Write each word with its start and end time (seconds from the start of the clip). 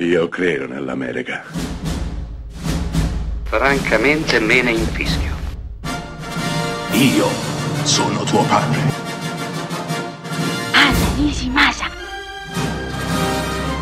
Io 0.00 0.28
credo 0.28 0.68
nell'America. 0.68 1.42
Francamente 3.42 4.38
me 4.38 4.62
ne 4.62 4.70
infischio. 4.70 5.34
Io 6.92 7.26
sono 7.82 8.22
tuo 8.22 8.44
padre. 8.44 8.80
Anna 10.72 11.14
Nishimasa. 11.16 11.90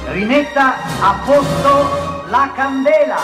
Rimetta 0.06 0.76
a 1.02 1.22
posto 1.22 2.24
la 2.30 2.50
candela. 2.54 3.18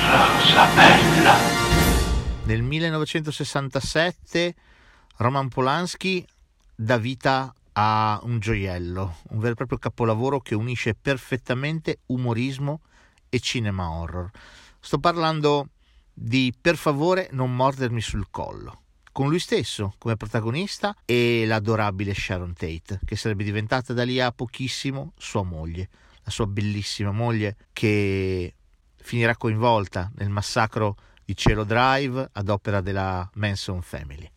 Rosa 0.00 0.66
bella. 0.74 1.34
Nel 2.44 2.62
1967 2.62 4.54
Roman 5.18 5.48
Polanski 5.48 6.26
dà 6.74 6.96
vita 6.96 7.52
a 7.78 8.18
un 8.22 8.38
gioiello, 8.38 9.16
un 9.30 9.38
vero 9.38 9.52
e 9.52 9.56
proprio 9.56 9.78
capolavoro 9.78 10.40
che 10.40 10.54
unisce 10.54 10.94
perfettamente 10.94 12.00
umorismo 12.06 12.80
e 13.28 13.38
cinema 13.40 13.90
horror. 13.90 14.30
Sto 14.80 14.98
parlando 14.98 15.68
di 16.12 16.54
Per 16.58 16.76
favore 16.76 17.28
non 17.32 17.54
mordermi 17.54 18.00
sul 18.00 18.28
collo, 18.30 18.82
con 19.12 19.28
lui 19.28 19.38
stesso 19.38 19.94
come 19.98 20.16
protagonista 20.16 20.96
e 21.04 21.44
l'adorabile 21.46 22.14
Sharon 22.14 22.54
Tate, 22.54 23.00
che 23.04 23.16
sarebbe 23.16 23.44
diventata 23.44 23.92
da 23.92 24.04
lì 24.04 24.20
a 24.20 24.32
pochissimo 24.32 25.12
sua 25.18 25.42
moglie, 25.42 25.88
la 26.22 26.30
sua 26.30 26.46
bellissima 26.46 27.12
moglie 27.12 27.56
che 27.74 28.54
finirà 28.96 29.36
coinvolta 29.36 30.10
nel 30.16 30.30
massacro 30.30 30.96
di 31.26 31.36
Cielo 31.36 31.64
Drive 31.64 32.30
ad 32.32 32.48
opera 32.48 32.80
della 32.80 33.28
Manson 33.34 33.82
Family. 33.82 34.30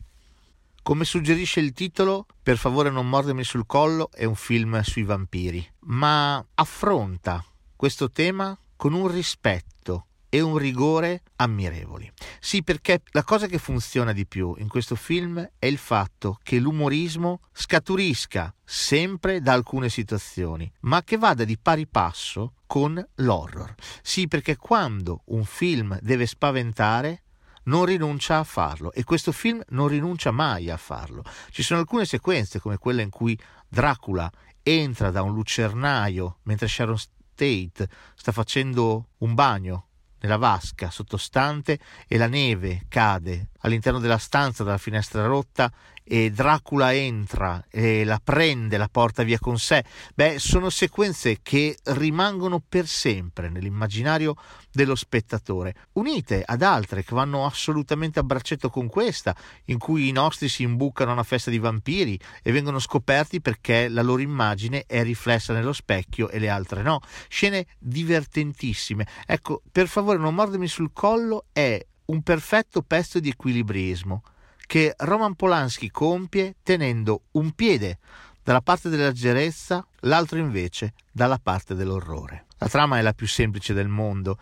Come 0.90 1.04
suggerisce 1.04 1.60
il 1.60 1.72
titolo, 1.72 2.26
Per 2.42 2.58
favore 2.58 2.90
non 2.90 3.08
mordermi 3.08 3.44
sul 3.44 3.64
collo 3.64 4.10
è 4.10 4.24
un 4.24 4.34
film 4.34 4.80
sui 4.80 5.04
vampiri, 5.04 5.64
ma 5.82 6.44
affronta 6.54 7.44
questo 7.76 8.10
tema 8.10 8.58
con 8.74 8.92
un 8.92 9.06
rispetto 9.06 10.06
e 10.28 10.40
un 10.40 10.58
rigore 10.58 11.22
ammirevoli. 11.36 12.10
Sì, 12.40 12.64
perché 12.64 13.02
la 13.12 13.22
cosa 13.22 13.46
che 13.46 13.58
funziona 13.58 14.12
di 14.12 14.26
più 14.26 14.52
in 14.58 14.66
questo 14.66 14.96
film 14.96 15.48
è 15.60 15.66
il 15.66 15.78
fatto 15.78 16.40
che 16.42 16.58
l'umorismo 16.58 17.42
scaturisca 17.52 18.52
sempre 18.64 19.40
da 19.40 19.52
alcune 19.52 19.90
situazioni, 19.90 20.68
ma 20.80 21.04
che 21.04 21.18
vada 21.18 21.44
di 21.44 21.56
pari 21.56 21.86
passo 21.86 22.54
con 22.66 23.00
l'horror. 23.14 23.76
Sì, 24.02 24.26
perché 24.26 24.56
quando 24.56 25.22
un 25.26 25.44
film 25.44 25.96
deve 26.02 26.26
spaventare, 26.26 27.22
non 27.64 27.84
rinuncia 27.84 28.38
a 28.38 28.44
farlo 28.44 28.92
e 28.92 29.04
questo 29.04 29.32
film 29.32 29.62
non 29.68 29.88
rinuncia 29.88 30.30
mai 30.30 30.70
a 30.70 30.76
farlo. 30.76 31.22
Ci 31.50 31.62
sono 31.62 31.80
alcune 31.80 32.04
sequenze 32.04 32.60
come 32.60 32.78
quella 32.78 33.02
in 33.02 33.10
cui 33.10 33.38
Dracula 33.68 34.30
entra 34.62 35.10
da 35.10 35.22
un 35.22 35.34
lucernaio 35.34 36.38
mentre 36.42 36.68
Sharon 36.68 36.98
Tate 37.34 37.88
sta 38.14 38.32
facendo 38.32 39.08
un 39.18 39.34
bagno 39.34 39.86
nella 40.20 40.36
vasca 40.36 40.90
sottostante 40.90 41.78
e 42.06 42.16
la 42.18 42.26
neve 42.26 42.84
cade 42.88 43.49
all'interno 43.60 43.98
della 43.98 44.18
stanza 44.18 44.64
dalla 44.64 44.78
finestra 44.78 45.26
rotta 45.26 45.72
e 46.12 46.32
Dracula 46.32 46.92
entra 46.92 47.64
e 47.70 48.02
la 48.02 48.20
prende, 48.22 48.76
la 48.76 48.88
porta 48.90 49.22
via 49.22 49.38
con 49.38 49.58
sé. 49.58 49.84
Beh, 50.12 50.40
sono 50.40 50.68
sequenze 50.68 51.38
che 51.40 51.78
rimangono 51.84 52.60
per 52.66 52.88
sempre 52.88 53.48
nell'immaginario 53.48 54.34
dello 54.72 54.96
spettatore, 54.96 55.74
unite 55.92 56.42
ad 56.44 56.62
altre 56.62 57.04
che 57.04 57.14
vanno 57.14 57.46
assolutamente 57.46 58.18
a 58.18 58.24
braccetto 58.24 58.70
con 58.70 58.88
questa, 58.88 59.36
in 59.66 59.78
cui 59.78 60.08
i 60.08 60.12
nostri 60.12 60.48
si 60.48 60.64
imbucano 60.64 61.10
a 61.10 61.12
una 61.12 61.22
festa 61.22 61.48
di 61.48 61.58
vampiri 61.58 62.18
e 62.42 62.50
vengono 62.50 62.80
scoperti 62.80 63.40
perché 63.40 63.88
la 63.88 64.02
loro 64.02 64.20
immagine 64.20 64.84
è 64.88 65.04
riflessa 65.04 65.52
nello 65.52 65.72
specchio 65.72 66.28
e 66.28 66.40
le 66.40 66.48
altre 66.48 66.82
no. 66.82 67.00
Scene 67.28 67.66
divertentissime. 67.78 69.06
Ecco, 69.26 69.62
per 69.70 69.86
favore 69.86 70.18
non 70.18 70.34
mordermi 70.34 70.66
sul 70.66 70.90
collo 70.92 71.44
è 71.52 71.84
un 72.10 72.22
perfetto 72.22 72.82
pezzo 72.82 73.20
di 73.20 73.28
equilibrismo 73.28 74.22
che 74.66 74.94
Roman 74.98 75.34
Polanski 75.34 75.90
compie 75.90 76.56
tenendo 76.62 77.22
un 77.32 77.52
piede 77.52 77.98
dalla 78.42 78.60
parte 78.60 78.88
della 78.88 79.06
leggerezza, 79.06 79.86
l'altro 80.00 80.38
invece 80.38 80.94
dalla 81.12 81.38
parte 81.38 81.74
dell'orrore. 81.74 82.46
La 82.58 82.68
trama 82.68 82.98
è 82.98 83.02
la 83.02 83.12
più 83.12 83.26
semplice 83.26 83.72
del 83.74 83.88
mondo. 83.88 84.38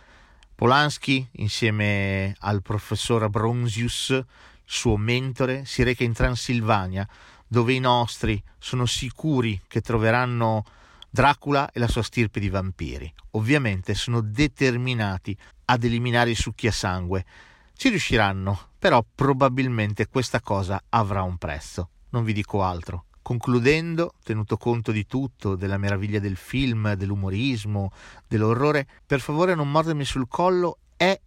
Polanski, 0.55 1.27
insieme 1.33 2.35
al 2.41 2.63
professor 2.63 3.29
Bronzius, 3.29 4.19
suo 4.65 4.97
mentore, 4.97 5.65
si 5.65 5.83
reca 5.83 6.05
in 6.05 6.13
Transilvania, 6.13 7.07
dove 7.47 7.73
i 7.73 7.81
nostri 7.81 8.43
sono 8.59 8.87
sicuri 8.87 9.61
che 9.67 9.81
troveranno 9.81 10.65
Dracula 11.11 11.71
e 11.71 11.79
la 11.79 11.89
sua 11.89 12.03
stirpe 12.03 12.41
di 12.41 12.49
vampiri. 12.49 13.13
Ovviamente 13.33 13.95
sono 13.95 14.21
determinati 14.21 15.37
ad 15.67 15.85
eliminare 15.85 16.31
i 16.31 16.35
succhiasangue 16.35 17.25
ci 17.79 17.91
riusciranno, 17.91 18.71
però 18.77 19.05
probabilmente 19.15 20.09
questa 20.09 20.41
cosa 20.41 20.83
avrà 20.89 21.23
un 21.23 21.37
prezzo. 21.39 21.91
Non 22.09 22.25
vi 22.25 22.33
dico 22.33 22.65
altro. 22.65 23.05
Concludendo, 23.23 24.15
tenuto 24.25 24.57
conto 24.57 24.91
di 24.91 25.07
tutto, 25.07 25.55
della 25.55 25.79
meraviglia 25.79 26.19
del 26.19 26.35
film, 26.35 26.95
dell'umorismo, 26.95 27.93
dell'orrore, 28.27 28.85
per 29.07 29.21
favore 29.21 29.55
non 29.55 29.71
mordermi 29.71 30.05
sul 30.05 30.27
collo, 30.27 30.79
è 30.97 31.19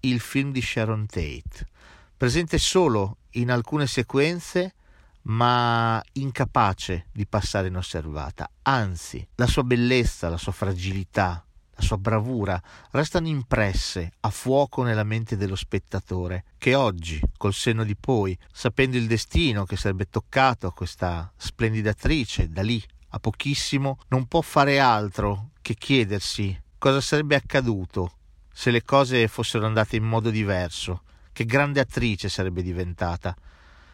il 0.00 0.18
film 0.18 0.50
di 0.50 0.60
Sharon 0.60 1.06
Tate. 1.06 1.68
Presente 2.16 2.58
solo 2.58 3.18
in 3.34 3.52
alcune 3.52 3.86
sequenze, 3.86 4.74
ma 5.22 6.02
incapace 6.14 7.06
di 7.12 7.28
passare 7.28 7.68
inosservata. 7.68 8.50
Anzi, 8.62 9.24
la 9.36 9.46
sua 9.46 9.62
bellezza, 9.62 10.28
la 10.28 10.36
sua 10.36 10.50
fragilità, 10.50 11.46
sua 11.82 11.98
bravura 11.98 12.60
restano 12.92 13.28
impresse 13.28 14.12
a 14.20 14.30
fuoco 14.30 14.82
nella 14.82 15.04
mente 15.04 15.36
dello 15.36 15.56
spettatore, 15.56 16.44
che 16.56 16.74
oggi, 16.74 17.20
col 17.36 17.52
senno 17.52 17.84
di 17.84 17.96
poi, 17.96 18.36
sapendo 18.50 18.96
il 18.96 19.06
destino 19.06 19.64
che 19.64 19.76
sarebbe 19.76 20.08
toccato 20.08 20.66
a 20.66 20.72
questa 20.72 21.30
splendida 21.36 21.90
attrice 21.90 22.48
da 22.48 22.62
lì 22.62 22.82
a 23.10 23.18
pochissimo, 23.18 23.98
non 24.08 24.26
può 24.26 24.40
fare 24.40 24.78
altro 24.78 25.50
che 25.60 25.74
chiedersi 25.74 26.58
cosa 26.78 27.00
sarebbe 27.00 27.36
accaduto 27.36 28.12
se 28.52 28.70
le 28.70 28.82
cose 28.82 29.28
fossero 29.28 29.66
andate 29.66 29.96
in 29.96 30.04
modo 30.04 30.30
diverso, 30.30 31.02
che 31.32 31.44
grande 31.44 31.80
attrice 31.80 32.28
sarebbe 32.28 32.62
diventata. 32.62 33.34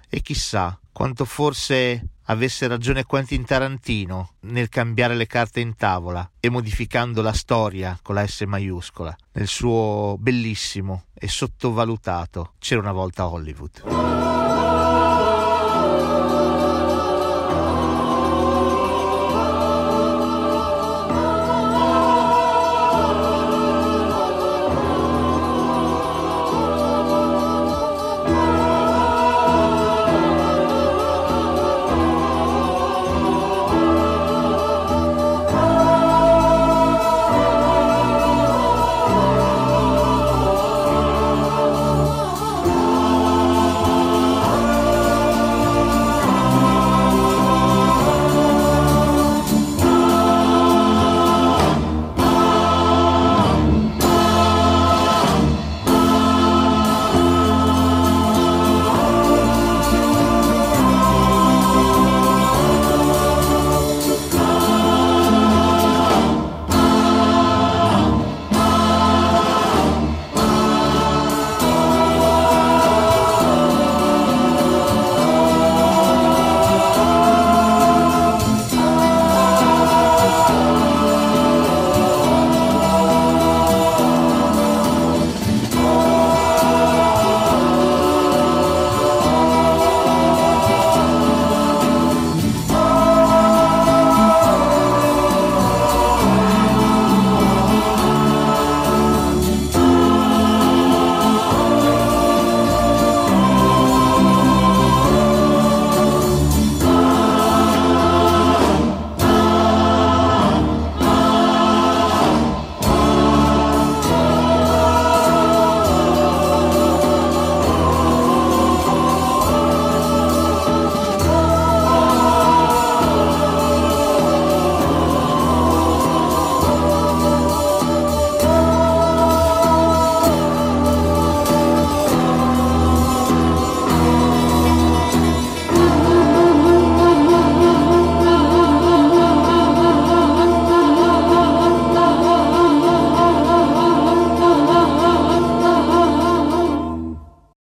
E 0.09 0.21
chissà 0.21 0.79
quanto 0.91 1.25
forse 1.25 2.09
avesse 2.31 2.67
ragione 2.67 3.05
Quentin 3.05 3.45
Tarantino 3.45 4.33
nel 4.41 4.69
cambiare 4.69 5.15
le 5.15 5.27
carte 5.27 5.61
in 5.61 5.77
tavola 5.77 6.29
e 6.41 6.49
modificando 6.49 7.23
la 7.23 7.33
storia 7.33 7.99
con 8.03 8.15
la 8.15 8.27
S 8.27 8.43
maiuscola 8.47 9.15
nel 9.33 9.47
suo 9.47 10.17
bellissimo 10.19 11.05
e 11.15 11.29
sottovalutato 11.29 12.53
C'era 12.59 12.81
una 12.81 12.93
volta 12.93 13.29
Hollywood. 13.29 14.48